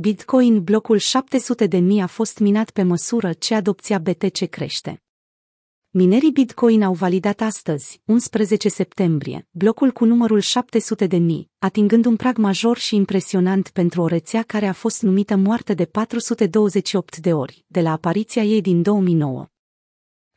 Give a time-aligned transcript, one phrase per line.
[0.00, 5.02] Bitcoin blocul 700 de mii a fost minat pe măsură ce adopția BTC crește.
[5.90, 12.16] Minerii Bitcoin au validat astăzi, 11 septembrie, blocul cu numărul 700 de mii, atingând un
[12.16, 17.32] prag major și impresionant pentru o rețea care a fost numită moarte de 428 de
[17.32, 19.46] ori, de la apariția ei din 2009.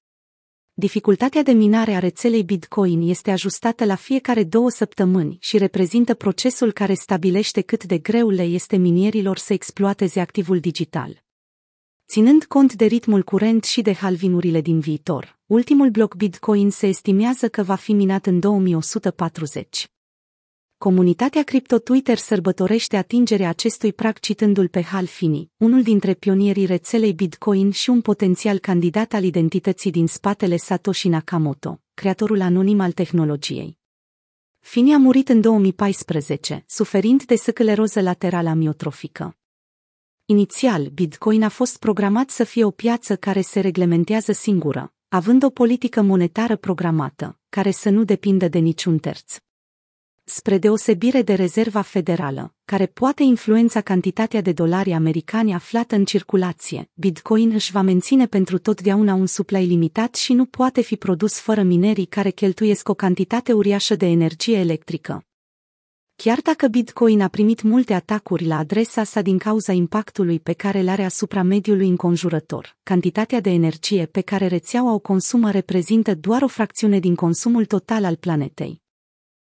[0.73, 6.71] Dificultatea de minare a rețelei Bitcoin este ajustată la fiecare două săptămâni și reprezintă procesul
[6.71, 11.23] care stabilește cât de greu le este minierilor să exploateze activul digital.
[12.07, 17.49] Ținând cont de ritmul curent și de halvinurile din viitor, ultimul bloc Bitcoin se estimează
[17.49, 19.91] că va fi minat în 2140.
[20.83, 27.13] Comunitatea Crypto Twitter sărbătorește atingerea acestui prag citându-l pe Hal Finney, unul dintre pionierii rețelei
[27.13, 33.77] Bitcoin și un potențial candidat al identității din spatele Satoshi Nakamoto, creatorul anonim al tehnologiei.
[34.59, 39.37] Finney a murit în 2014, suferind de scleroză laterală amiotrofică.
[40.25, 45.49] Inițial, Bitcoin a fost programat să fie o piață care se reglementează singură, având o
[45.49, 49.37] politică monetară programată, care să nu depindă de niciun terț
[50.23, 56.89] spre deosebire de rezerva federală, care poate influența cantitatea de dolari americani aflată în circulație,
[56.93, 61.61] Bitcoin își va menține pentru totdeauna un supply limitat și nu poate fi produs fără
[61.61, 65.25] minerii care cheltuiesc o cantitate uriașă de energie electrică.
[66.15, 70.79] Chiar dacă Bitcoin a primit multe atacuri la adresa sa din cauza impactului pe care
[70.79, 76.41] îl are asupra mediului înconjurător, cantitatea de energie pe care rețeaua o consumă reprezintă doar
[76.41, 78.80] o fracțiune din consumul total al planetei.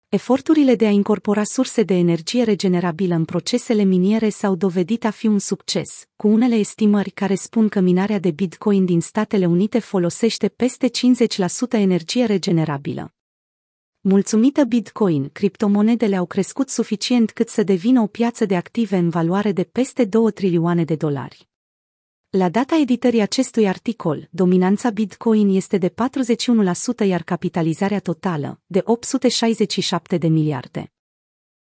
[0.09, 5.27] Eforturile de a incorpora surse de energie regenerabilă în procesele miniere s-au dovedit a fi
[5.27, 10.49] un succes, cu unele estimări care spun că minarea de Bitcoin din Statele Unite folosește
[10.49, 10.91] peste 50%
[11.71, 13.15] energie regenerabilă.
[14.00, 19.53] Mulțumită Bitcoin, criptomonedele au crescut suficient cât să devină o piață de active în valoare
[19.53, 21.49] de peste 2 trilioane de dolari.
[22.36, 30.16] La data editării acestui articol, dominanța Bitcoin este de 41%, iar capitalizarea totală, de 867
[30.16, 30.92] de miliarde.